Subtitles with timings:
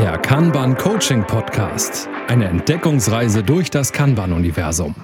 [0.00, 2.08] Der Kanban Coaching Podcast.
[2.26, 4.94] Eine Entdeckungsreise durch das Kanban-Universum.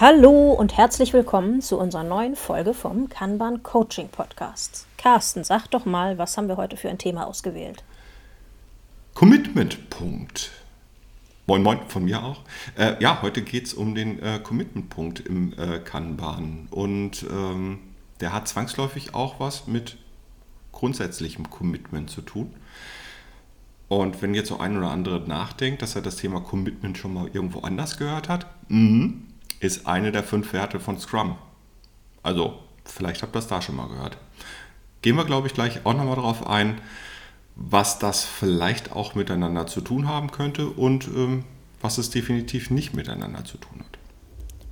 [0.00, 4.86] Hallo und herzlich willkommen zu unserer neuen Folge vom Kanban Coaching Podcast.
[4.96, 7.84] Carsten, sag doch mal, was haben wir heute für ein Thema ausgewählt?
[9.16, 10.50] Commitment-Punkt.
[11.46, 12.42] Moin, moin, von mir auch.
[12.76, 16.68] Äh, ja, heute geht es um den äh, Commitment-Punkt im äh, Kanban.
[16.70, 17.78] Und ähm,
[18.20, 19.96] der hat zwangsläufig auch was mit
[20.72, 22.52] grundsätzlichem Commitment zu tun.
[23.88, 27.30] Und wenn jetzt so ein oder andere nachdenkt, dass er das Thema Commitment schon mal
[27.32, 29.22] irgendwo anders gehört hat, mhm,
[29.60, 31.38] ist eine der fünf Werte von Scrum.
[32.22, 34.18] Also, vielleicht habt ihr das da schon mal gehört.
[35.00, 36.82] Gehen wir, glaube ich, gleich auch nochmal darauf ein,
[37.56, 41.44] was das vielleicht auch miteinander zu tun haben könnte und ähm,
[41.80, 43.98] was es definitiv nicht miteinander zu tun hat.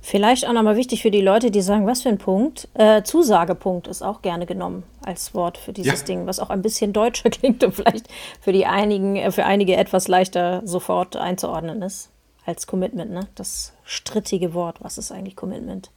[0.01, 2.67] Vielleicht auch nochmal wichtig für die Leute, die sagen, was für ein Punkt.
[2.75, 6.05] Äh, Zusagepunkt ist auch gerne genommen als Wort für dieses ja.
[6.05, 8.07] Ding, was auch ein bisschen deutscher klingt und vielleicht
[8.39, 12.09] für die einigen, äh, für einige etwas leichter sofort einzuordnen ist
[12.45, 13.27] als Commitment, ne?
[13.33, 15.89] Das strittige Wort, was ist eigentlich Commitment?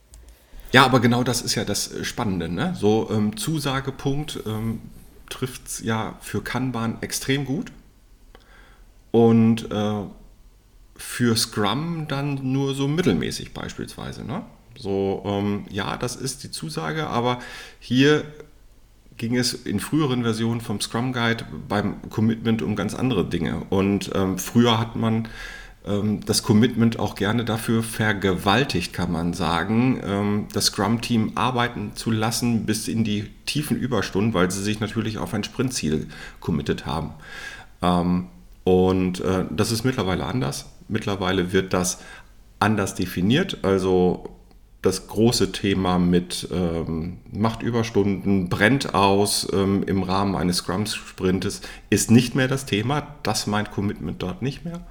[0.73, 2.75] Ja, aber genau das ist ja das Spannende, ne?
[2.79, 4.81] So ähm, Zusagepunkt, ähm,
[5.29, 7.73] trifft es ja für Kanban extrem gut.
[9.11, 10.03] Und äh,
[10.97, 14.25] für Scrum dann nur so mittelmäßig beispielsweise.
[14.25, 14.43] Ne?
[14.77, 17.39] So, ähm, ja, das ist die Zusage, aber
[17.79, 18.25] hier
[19.17, 23.63] ging es in früheren Versionen vom Scrum Guide beim Commitment um ganz andere Dinge.
[23.71, 25.29] Und ähm, früher hat man
[26.27, 32.67] das Commitment auch gerne dafür vergewaltigt, kann man sagen, ähm, das Scrum-Team arbeiten zu lassen
[32.67, 36.09] bis in die tiefen Überstunden, weil sie sich natürlich auf ein Sprintziel
[36.41, 37.15] committed haben.
[37.83, 38.27] Ähm,
[38.65, 40.67] und äh, das ist mittlerweile anders.
[40.89, 41.99] Mittlerweile wird das
[42.59, 43.59] anders definiert.
[43.63, 44.39] Also
[44.83, 52.11] das große Thema mit ähm, macht Überstunden, brennt aus ähm, im Rahmen eines Scrum-Sprintes ist
[52.11, 53.15] nicht mehr das Thema.
[53.23, 54.87] Das meint Commitment dort nicht mehr.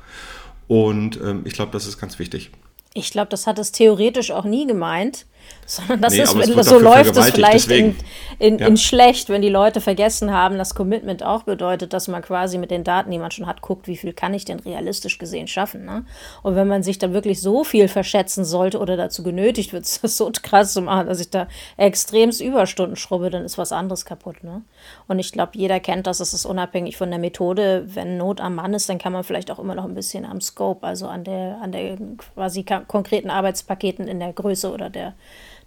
[0.68, 2.52] Und ähm, ich glaube, das ist ganz wichtig.
[2.94, 5.26] Ich glaube, das hat es theoretisch auch nie gemeint,
[5.68, 7.98] sondern das nee, ist, wenn so läuft es vielleicht in,
[8.40, 8.68] in, ja.
[8.68, 12.72] in, schlecht, wenn die Leute vergessen haben, dass Commitment auch bedeutet, dass man quasi mit
[12.72, 15.84] den Daten, die man schon hat, guckt, wie viel kann ich denn realistisch gesehen schaffen.
[15.84, 16.06] Ne?
[16.42, 20.18] Und wenn man sich da wirklich so viel verschätzen sollte oder dazu genötigt wird, das
[20.18, 24.46] so krass zu machen, dass ich da extremst Überstunden schrubbe, dann ist was anderes kaputt.
[24.46, 24.62] Ne?
[25.10, 27.84] Und ich glaube, jeder kennt das, es ist unabhängig von der Methode.
[27.88, 30.40] Wenn Not am Mann ist, dann kann man vielleicht auch immer noch ein bisschen am
[30.40, 31.98] Scope, also an der, an der
[32.36, 35.14] quasi konkreten Arbeitspaketen in der Größe oder der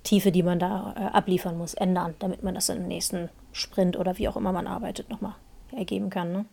[0.02, 4.18] Tiefe, die man da äh, abliefern muss, ändern, damit man das im nächsten Sprint oder
[4.18, 5.34] wie auch immer man arbeitet, nochmal
[5.72, 6.32] ergeben kann.
[6.32, 6.44] Ne?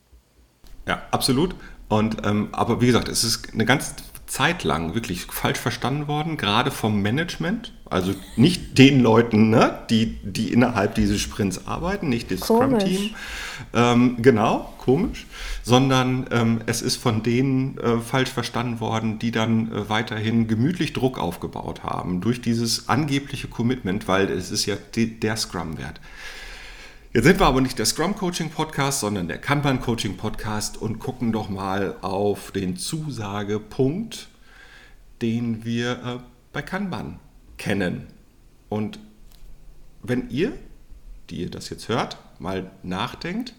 [0.87, 1.55] Ja, absolut.
[1.89, 3.95] Und ähm, aber wie gesagt, es ist eine ganze
[4.27, 7.73] Zeit lang wirklich falsch verstanden worden, gerade vom Management.
[7.85, 13.15] Also nicht den Leuten, ne, die, die innerhalb dieses Sprints arbeiten, nicht das Scrum-Team.
[13.73, 15.25] Ähm, genau, komisch.
[15.63, 20.91] Sondern ähm, es ist von denen äh, falsch verstanden worden, die dann äh, weiterhin gemütlich
[20.91, 26.01] Druck aufgebaut haben durch dieses angebliche Commitment, weil es ist ja de der Scrum-Wert.
[27.17, 30.99] Jetzt sind wir aber nicht der Scrum Coaching Podcast, sondern der Kanban Coaching Podcast und
[30.99, 34.27] gucken doch mal auf den Zusagepunkt,
[35.23, 36.19] den wir äh,
[36.53, 37.19] bei Kanban
[37.57, 38.05] kennen.
[38.69, 38.99] Und
[40.03, 40.53] wenn ihr,
[41.31, 43.55] die ihr das jetzt hört, mal nachdenkt,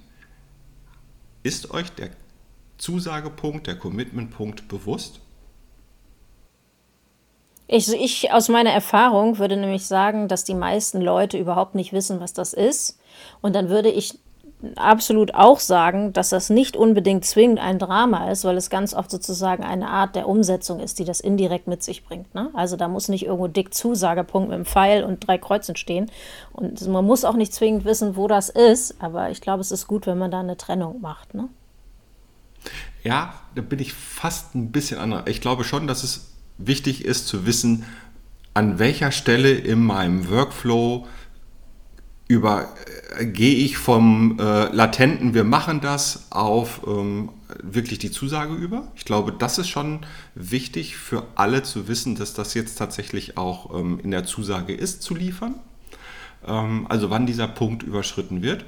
[1.42, 2.10] ist euch der
[2.76, 5.18] Zusagepunkt, der Commitmentpunkt bewusst?
[7.66, 12.20] Ich, ich aus meiner Erfahrung würde nämlich sagen, dass die meisten Leute überhaupt nicht wissen,
[12.20, 12.97] was das ist.
[13.40, 14.18] Und dann würde ich
[14.76, 19.10] absolut auch sagen, dass das nicht unbedingt zwingend ein Drama ist, weil es ganz oft
[19.10, 22.34] sozusagen eine Art der Umsetzung ist, die das indirekt mit sich bringt.
[22.34, 22.50] Ne?
[22.54, 26.10] Also da muss nicht irgendwo dick Zusagepunkt mit einem Pfeil und drei Kreuzen stehen.
[26.52, 29.86] Und man muss auch nicht zwingend wissen, wo das ist, aber ich glaube, es ist
[29.86, 31.34] gut, wenn man da eine Trennung macht.
[31.34, 31.48] Ne?
[33.04, 35.24] Ja, da bin ich fast ein bisschen anders.
[35.26, 37.84] Ich glaube schon, dass es wichtig ist zu wissen,
[38.54, 41.06] an welcher Stelle in meinem Workflow
[42.28, 42.68] über
[43.18, 47.30] äh, gehe ich vom äh, latenten wir machen das auf ähm,
[47.62, 48.88] wirklich die Zusage über.
[48.94, 50.00] Ich glaube, das ist schon
[50.34, 55.02] wichtig für alle zu wissen, dass das jetzt tatsächlich auch ähm, in der Zusage ist
[55.02, 55.54] zu liefern.
[56.46, 58.64] Ähm, also wann dieser Punkt überschritten wird.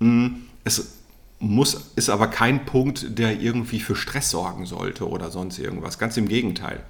[0.00, 0.26] Mm,
[0.64, 0.96] es
[1.38, 5.98] muss, ist aber kein Punkt, der irgendwie für Stress sorgen sollte oder sonst irgendwas.
[5.98, 6.82] Ganz im Gegenteil.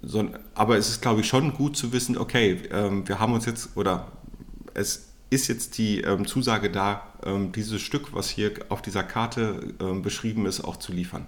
[0.00, 3.46] So, aber es ist, glaube ich, schon gut zu wissen, okay, ähm, wir haben uns
[3.46, 4.06] jetzt, oder
[4.74, 9.74] es ist jetzt die ähm, Zusage da, ähm, dieses Stück, was hier auf dieser Karte
[9.80, 11.26] ähm, beschrieben ist, auch zu liefern.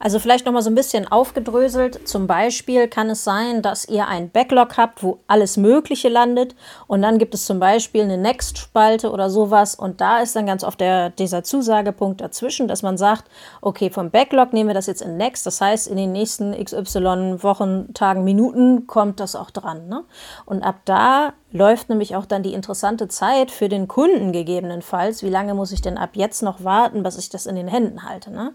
[0.00, 2.06] Also vielleicht noch mal so ein bisschen aufgedröselt.
[2.06, 6.54] Zum Beispiel kann es sein, dass ihr ein Backlog habt, wo alles Mögliche landet
[6.86, 10.62] und dann gibt es zum Beispiel eine Next-Spalte oder sowas und da ist dann ganz
[10.62, 13.24] oft der, dieser Zusagepunkt dazwischen, dass man sagt,
[13.60, 17.42] okay, vom Backlog nehmen wir das jetzt in Next, das heißt in den nächsten XY
[17.42, 19.88] Wochen, Tagen, Minuten kommt das auch dran.
[19.88, 20.04] Ne?
[20.46, 25.22] Und ab da läuft nämlich auch dann die interessante Zeit für den Kunden gegebenenfalls.
[25.22, 28.06] Wie lange muss ich denn ab jetzt noch warten, bis ich das in den Händen
[28.06, 28.30] halte?
[28.30, 28.52] Ne?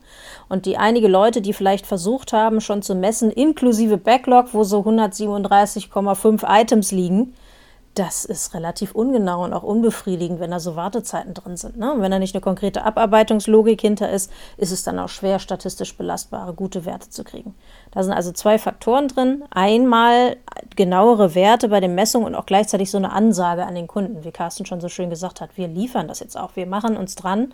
[0.48, 4.82] Und die einige Leute, die vielleicht versucht haben, schon zu messen, inklusive Backlog, wo so
[4.82, 7.34] 137,5 Items liegen,
[7.96, 11.78] das ist relativ ungenau und auch unbefriedigend, wenn da so Wartezeiten drin sind.
[11.78, 11.94] Ne?
[11.94, 15.96] Und wenn da nicht eine konkrete Abarbeitungslogik hinter ist, ist es dann auch schwer, statistisch
[15.96, 17.54] belastbare, gute Werte zu kriegen.
[17.92, 19.44] Da sind also zwei Faktoren drin.
[19.52, 20.38] Einmal
[20.76, 24.32] genauere Werte bei den Messungen und auch gleichzeitig so eine Ansage an den Kunden, wie
[24.32, 25.52] Carsten schon so schön gesagt hat.
[25.56, 26.56] Wir liefern das jetzt auch.
[26.56, 27.54] Wir machen uns dran.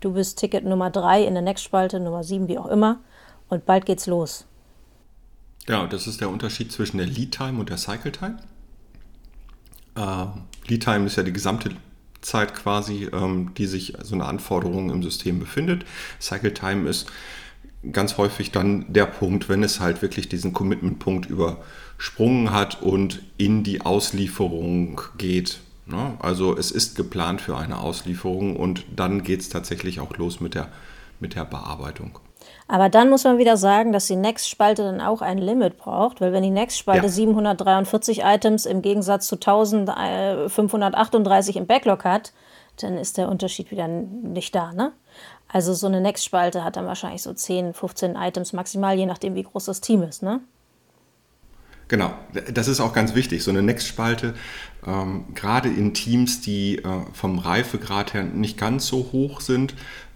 [0.00, 3.00] Du bist Ticket Nummer drei in der Next-Spalte, Nummer sieben, wie auch immer.
[3.50, 4.46] Und bald geht's los.
[5.68, 8.38] Ja, das ist der Unterschied zwischen der Lead-Time und der Cycle-Time.
[9.96, 10.26] Äh,
[10.66, 11.70] Lead Time ist ja die gesamte
[12.20, 15.84] Zeit quasi, ähm, die sich so eine Anforderung im System befindet.
[16.20, 17.10] Cycle Time ist
[17.92, 23.62] ganz häufig dann der Punkt, wenn es halt wirklich diesen Commitment-Punkt übersprungen hat und in
[23.62, 25.60] die Auslieferung geht.
[25.86, 26.16] Ne?
[26.18, 30.54] Also es ist geplant für eine Auslieferung und dann geht es tatsächlich auch los mit
[30.54, 30.68] der,
[31.20, 32.18] mit der Bearbeitung.
[32.66, 36.32] Aber dann muss man wieder sagen, dass die Next-Spalte dann auch ein Limit braucht, weil
[36.32, 37.12] wenn die Next-Spalte ja.
[37.12, 42.32] 743 Items im Gegensatz zu 1538 im Backlog hat,
[42.80, 44.92] dann ist der Unterschied wieder nicht da, ne?
[45.46, 49.44] Also so eine Next-Spalte hat dann wahrscheinlich so 10, 15 Items maximal, je nachdem, wie
[49.44, 50.40] groß das Team ist, ne?
[51.86, 52.14] Genau,
[52.52, 53.44] das ist auch ganz wichtig.
[53.44, 54.32] So eine Next-Spalte,
[54.86, 59.74] ähm, gerade in Teams, die äh, vom Reifegrad her nicht ganz so hoch sind,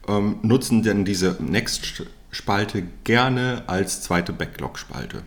[0.08, 5.25] ähm, nutzen denn diese Next-Spalte Spalte gerne als zweite Backlog-Spalte.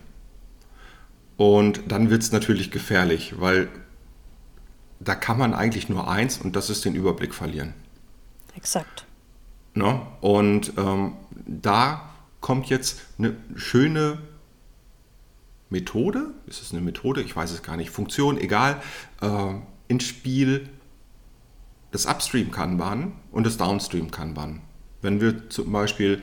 [1.36, 3.68] Und dann wird es natürlich gefährlich, weil
[4.98, 7.74] da kann man eigentlich nur eins und das ist den Überblick verlieren.
[8.56, 9.04] Exakt.
[9.74, 10.00] Ne?
[10.22, 11.12] Und ähm,
[11.46, 12.08] da
[12.40, 14.18] kommt jetzt eine schöne
[15.68, 18.80] Methode, ist es eine Methode, ich weiß es gar nicht, Funktion, egal,
[19.20, 19.54] äh,
[19.88, 20.70] ins Spiel
[21.90, 24.62] das Upstream-Kanban und das Downstream-Kanban.
[25.02, 26.22] Wenn wir zum Beispiel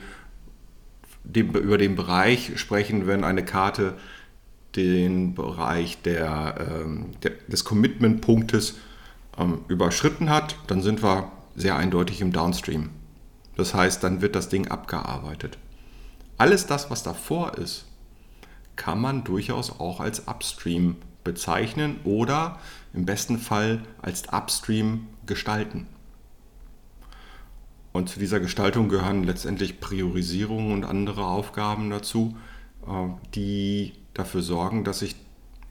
[1.24, 3.94] dem, über den Bereich sprechen, wenn eine Karte
[4.76, 8.76] den Bereich der, ähm, der des Commitment-Punktes
[9.38, 12.90] ähm, überschritten hat, dann sind wir sehr eindeutig im Downstream.
[13.56, 15.58] Das heißt, dann wird das Ding abgearbeitet.
[16.38, 17.84] Alles das, was davor ist,
[18.76, 22.58] kann man durchaus auch als Upstream bezeichnen oder
[22.94, 25.86] im besten Fall als Upstream gestalten.
[27.92, 32.36] Und zu dieser Gestaltung gehören letztendlich Priorisierungen und andere Aufgaben dazu,
[32.86, 35.16] äh, die dafür sorgen, dass ich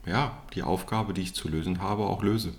[0.06, 2.54] ja, die Aufgabe, die ich zu lösen habe, auch löse.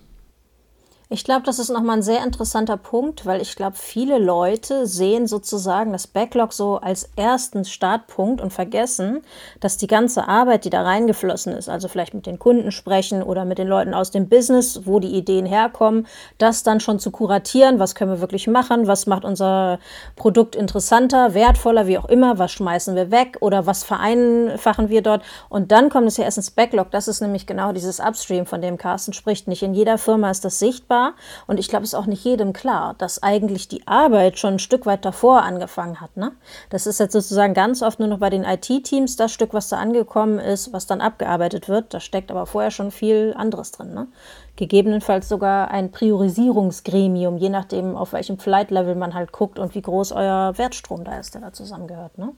[1.13, 5.27] Ich glaube, das ist nochmal ein sehr interessanter Punkt, weil ich glaube, viele Leute sehen
[5.27, 9.21] sozusagen das Backlog so als ersten Startpunkt und vergessen,
[9.59, 13.43] dass die ganze Arbeit, die da reingeflossen ist, also vielleicht mit den Kunden sprechen oder
[13.43, 17.77] mit den Leuten aus dem Business, wo die Ideen herkommen, das dann schon zu kuratieren,
[17.77, 19.79] was können wir wirklich machen, was macht unser
[20.15, 25.23] Produkt interessanter, wertvoller, wie auch immer, was schmeißen wir weg oder was vereinfachen wir dort.
[25.49, 26.89] Und dann kommt es ja erst ins Backlog.
[26.91, 29.49] Das ist nämlich genau dieses Upstream, von dem Carsten spricht.
[29.49, 31.13] Nicht in jeder Firma ist das sichtbar war.
[31.47, 34.59] Und ich glaube, es ist auch nicht jedem klar, dass eigentlich die Arbeit schon ein
[34.59, 36.15] Stück weit davor angefangen hat.
[36.17, 36.31] Ne?
[36.69, 39.77] Das ist jetzt sozusagen ganz oft nur noch bei den IT-Teams das Stück, was da
[39.77, 41.93] angekommen ist, was dann abgearbeitet wird.
[41.93, 43.93] Da steckt aber vorher schon viel anderes drin.
[43.93, 44.07] Ne?
[44.55, 50.11] Gegebenenfalls sogar ein Priorisierungsgremium, je nachdem, auf welchem Flight-Level man halt guckt und wie groß
[50.11, 52.17] euer Wertstrom da ist, der da zusammengehört.
[52.17, 52.33] Ne?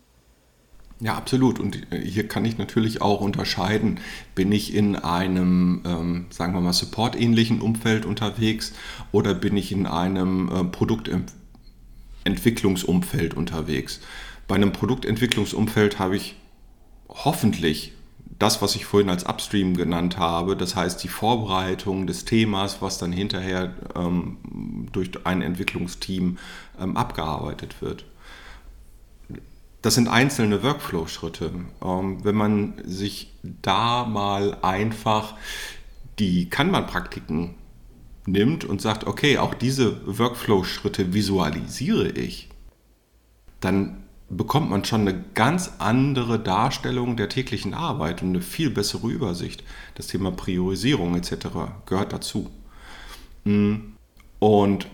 [1.03, 1.60] Ja, absolut.
[1.60, 4.00] Und äh, hier kann ich natürlich auch unterscheiden,
[4.36, 8.72] bin ich in einem, ähm, sagen wir mal, Support-ähnlichen Umfeld unterwegs
[9.12, 14.00] oder bin ich in einem äh, Produktentwicklungsumfeld unterwegs.
[14.48, 16.38] Bei einem Produktentwicklungsumfeld habe ich
[17.10, 17.91] hoffentlich
[18.39, 22.98] das, was ich vorhin als Upstream genannt habe, das heißt die Vorbereitung des Themas, was
[22.98, 24.38] dann hinterher ähm,
[24.93, 26.38] durch ein Entwicklungsteam
[26.79, 28.05] ähm, abgearbeitet wird
[29.83, 31.51] das sind einzelne Workflow-Schritte.
[31.83, 35.35] Ähm, wenn man sich da mal einfach
[36.19, 37.55] die Kanban-Praktiken
[38.25, 42.47] nimmt und sagt, okay, auch diese Workflow-Schritte visualisiere ich,
[43.59, 49.09] dann bekommt man schon eine ganz andere Darstellung der täglichen Arbeit und eine viel bessere
[49.09, 49.65] Übersicht.
[49.95, 51.47] Das Thema Priorisierung etc.
[51.85, 52.49] gehört dazu.
[53.43, 54.87] Und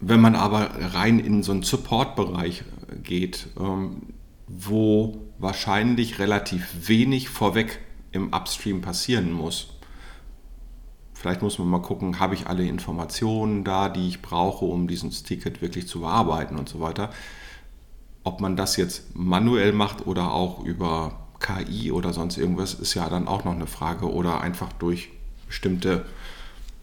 [0.00, 2.64] wenn man aber rein in so einen Support-Bereich
[3.02, 4.00] geht, ähm,
[4.58, 7.80] wo wahrscheinlich relativ wenig vorweg
[8.12, 9.68] im Upstream passieren muss.
[11.14, 15.22] Vielleicht muss man mal gucken, habe ich alle Informationen da, die ich brauche, um dieses
[15.22, 17.10] Ticket wirklich zu bearbeiten und so weiter.
[18.24, 23.08] Ob man das jetzt manuell macht oder auch über KI oder sonst irgendwas, ist ja
[23.08, 24.10] dann auch noch eine Frage.
[24.10, 25.10] Oder einfach durch
[25.46, 26.06] bestimmte,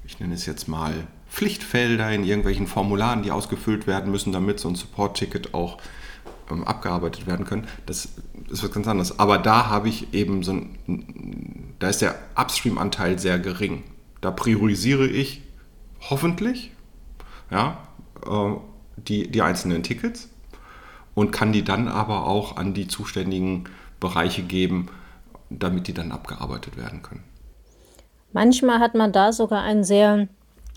[0.05, 4.69] ich nenne es jetzt mal, Pflichtfelder in irgendwelchen Formularen, die ausgefüllt werden müssen, damit so
[4.69, 5.87] ein Support-Ticket auch ähm,
[6.49, 7.67] abgearbeitet werden können.
[7.85, 8.09] Das
[8.49, 9.19] ist was ganz anderes.
[9.19, 13.83] Aber da habe ich eben so ein, da ist der Upstream-Anteil sehr gering.
[14.21, 15.41] Da priorisiere ich
[16.09, 16.71] hoffentlich
[17.51, 17.77] ja,
[18.25, 18.55] äh,
[18.97, 20.29] die, die einzelnen Tickets
[21.13, 23.65] und kann die dann aber auch an die zuständigen
[23.99, 24.87] Bereiche geben,
[25.49, 27.23] damit die dann abgearbeitet werden können.
[28.33, 30.27] Manchmal hat man da sogar einen sehr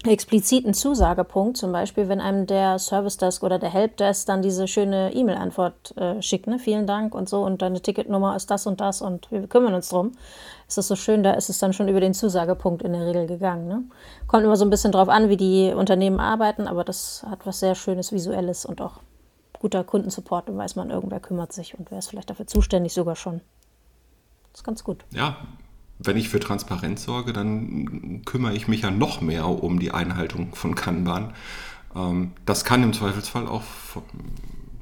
[0.04, 5.12] expliziten Zusagepunkt, zum Beispiel, wenn einem der Service Desk oder der Helpdesk dann diese schöne
[5.12, 6.58] E-Mail-Antwort äh, schickt, ne?
[6.58, 9.90] vielen Dank und so und deine Ticketnummer ist das und das und wir kümmern uns
[9.90, 10.12] drum,
[10.66, 13.26] ist das so schön, da ist es dann schon über den Zusagepunkt in der Regel
[13.26, 13.68] gegangen.
[13.68, 13.82] Ne?
[14.26, 17.60] Kommt immer so ein bisschen drauf an, wie die Unternehmen arbeiten, aber das hat was
[17.60, 19.00] sehr Schönes, Visuelles und auch
[19.60, 23.16] guter Kundensupport, dann weiß man, irgendwer kümmert sich und wer ist vielleicht dafür zuständig sogar
[23.16, 23.42] schon.
[24.52, 25.04] Das ist ganz gut.
[25.10, 25.36] Ja,
[26.02, 30.54] wenn ich für Transparenz sorge, dann kümmere ich mich ja noch mehr um die Einhaltung
[30.54, 31.34] von Kanban.
[31.94, 33.62] Ähm, das kann im Zweifelsfall auch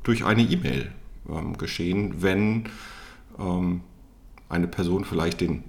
[0.05, 0.93] durch eine E-Mail
[1.29, 2.65] ähm, geschehen, wenn
[3.39, 3.83] ähm,
[4.49, 5.65] eine Person vielleicht den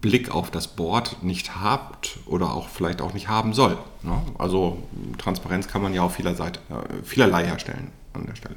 [0.00, 3.76] Blick auf das Board nicht hat oder auch vielleicht auch nicht haben soll.
[4.02, 4.22] Ne?
[4.38, 4.82] Also
[5.18, 8.56] Transparenz kann man ja auf vieler Seite, äh, vielerlei herstellen an der Stelle.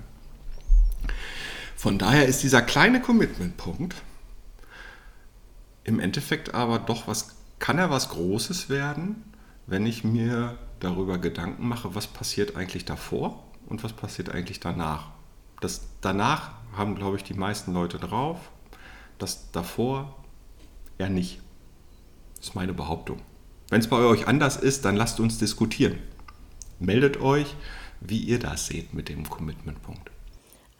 [1.75, 3.95] Von daher ist dieser kleine Commitment-Punkt
[5.83, 9.23] im Endeffekt aber doch was, kann er was Großes werden,
[9.67, 15.11] wenn ich mir darüber Gedanken mache, was passiert eigentlich davor und was passiert eigentlich danach.
[15.61, 18.37] Das danach haben, glaube ich, die meisten Leute drauf,
[19.17, 20.15] das davor
[20.97, 21.39] eher nicht.
[22.37, 23.21] Das ist meine Behauptung.
[23.69, 25.97] Wenn es bei euch anders ist, dann lasst uns diskutieren.
[26.79, 27.55] Meldet euch,
[28.01, 30.11] wie ihr das seht mit dem Commitment-Punkt.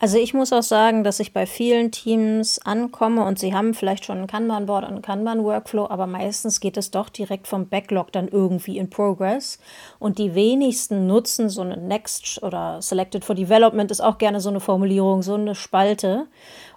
[0.03, 4.03] Also ich muss auch sagen, dass ich bei vielen Teams ankomme und sie haben vielleicht
[4.03, 8.27] schon ein Kanban-Board und einen Kanban-Workflow, aber meistens geht es doch direkt vom Backlog dann
[8.27, 9.59] irgendwie in Progress.
[9.99, 14.49] Und die wenigsten nutzen so eine Next oder Selected for Development ist auch gerne so
[14.49, 16.27] eine Formulierung, so eine Spalte.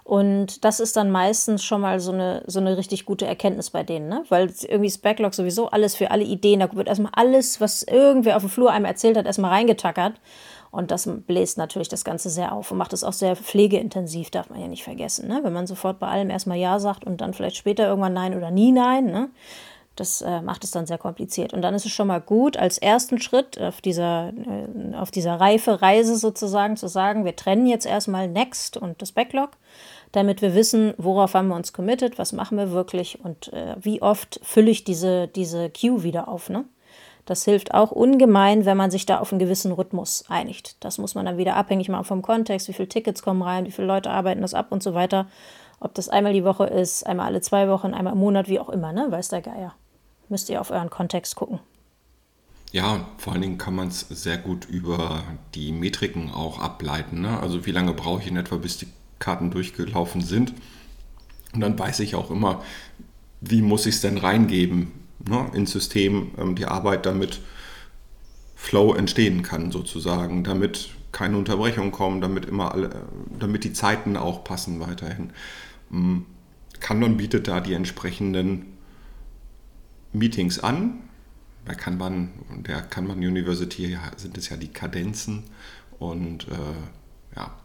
[0.05, 3.83] Und das ist dann meistens schon mal so eine, so eine richtig gute Erkenntnis bei
[3.83, 4.23] denen, ne?
[4.29, 8.37] Weil irgendwie das Backlog sowieso alles für alle Ideen, da wird erstmal alles, was irgendwer
[8.37, 10.13] auf dem Flur einem erzählt hat, erstmal reingetackert.
[10.71, 14.49] Und das bläst natürlich das Ganze sehr auf und macht es auch sehr pflegeintensiv, darf
[14.49, 15.27] man ja nicht vergessen.
[15.27, 15.39] Ne?
[15.43, 18.51] Wenn man sofort bei allem erstmal Ja sagt und dann vielleicht später irgendwann Nein oder
[18.51, 19.29] nie Nein, ne?
[19.99, 21.53] das äh, macht es dann sehr kompliziert.
[21.53, 25.39] Und dann ist es schon mal gut, als ersten Schritt auf dieser, äh, auf dieser
[25.39, 29.51] reife Reise sozusagen zu sagen, wir trennen jetzt erstmal Next und das Backlog,
[30.11, 34.01] damit wir wissen, worauf haben wir uns committed, was machen wir wirklich und äh, wie
[34.01, 36.49] oft fülle ich diese, diese Queue wieder auf.
[36.49, 36.65] Ne?
[37.27, 40.77] Das hilft auch ungemein, wenn man sich da auf einen gewissen Rhythmus einigt.
[40.79, 43.71] Das muss man dann wieder abhängig machen vom Kontext, wie viele Tickets kommen rein, wie
[43.71, 45.27] viele Leute arbeiten das ab und so weiter.
[45.81, 48.69] Ob das einmal die Woche ist, einmal alle zwei Wochen, einmal im Monat, wie auch
[48.69, 49.07] immer, ne?
[49.09, 49.75] Weiß der Geier.
[50.29, 51.59] Müsst ihr auf euren Kontext gucken.
[52.71, 55.21] Ja, vor allen Dingen kann man es sehr gut über
[55.53, 57.19] die Metriken auch ableiten.
[57.19, 57.39] Ne?
[57.41, 58.87] Also wie lange brauche ich in etwa, bis die
[59.19, 60.53] Karten durchgelaufen sind.
[61.53, 62.63] Und dann weiß ich auch immer,
[63.41, 67.41] wie muss ich es denn reingeben ne, ins System ähm, die Arbeit damit
[68.55, 73.07] Flow entstehen kann, sozusagen, damit keine Unterbrechungen kommen, damit immer alle,
[73.39, 75.31] damit die Zeiten auch passen weiterhin.
[75.91, 76.25] Ähm,
[76.79, 78.77] Kanban bietet da die entsprechenden
[80.13, 80.99] Meetings an.
[81.65, 82.29] Bei Kanban,
[82.65, 85.43] der Kanban University sind es ja die Kadenzen
[85.99, 87.55] und äh, ja,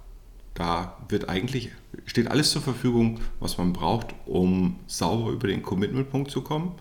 [0.55, 1.71] da wird eigentlich,
[2.05, 6.75] steht alles zur Verfügung, was man braucht, um sauber über den Commitment-Punkt zu kommen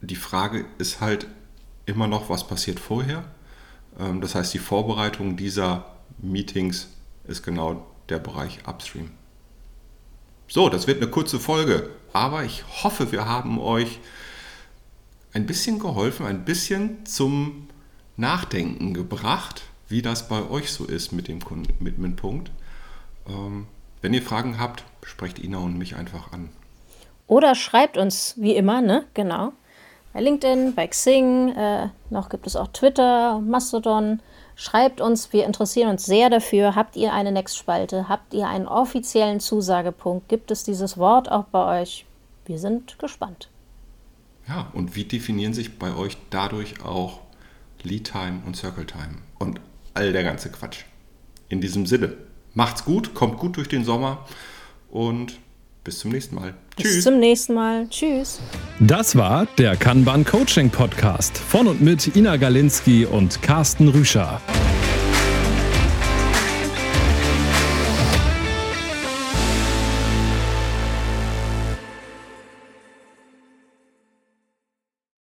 [0.00, 1.26] die Frage ist halt
[1.86, 3.24] immer noch, was passiert vorher.
[3.98, 5.86] Ähm, das heißt, die Vorbereitung dieser
[6.18, 6.88] Meetings
[7.26, 9.10] ist genau der Bereich Upstream.
[10.48, 13.98] So, das wird eine kurze Folge, aber ich hoffe, wir haben euch
[15.32, 17.68] ein bisschen geholfen, ein bisschen zum
[18.16, 22.50] Nachdenken gebracht, wie das bei euch so ist mit dem Commitment-Punkt.
[23.28, 23.66] Ähm,
[24.02, 26.48] wenn ihr Fragen habt, sprecht Ina und mich einfach an.
[27.26, 29.04] Oder schreibt uns, wie immer, ne?
[29.14, 29.52] Genau
[30.16, 34.20] bei LinkedIn, bei Xing, äh, noch gibt es auch Twitter, Mastodon.
[34.54, 36.74] Schreibt uns, wir interessieren uns sehr dafür.
[36.74, 38.08] Habt ihr eine Next-Spalte?
[38.08, 40.30] Habt ihr einen offiziellen Zusagepunkt?
[40.30, 42.06] Gibt es dieses Wort auch bei euch?
[42.46, 43.50] Wir sind gespannt.
[44.48, 47.20] Ja, und wie definieren sich bei euch dadurch auch
[47.82, 49.60] Lead Time und Circle Time und
[49.92, 50.84] all der ganze Quatsch?
[51.50, 52.14] In diesem Sinne,
[52.54, 54.24] macht's gut, kommt gut durch den Sommer
[54.88, 55.38] und
[55.86, 56.52] bis zum nächsten Mal.
[56.76, 57.04] Bis Tschüss.
[57.04, 57.88] zum nächsten Mal.
[57.88, 58.40] Tschüss.
[58.80, 64.40] Das war der Kanban Coaching Podcast von und mit Ina Galinski und Carsten Rüscher.